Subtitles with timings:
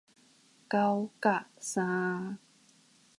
[0.67, 2.39] 九甲三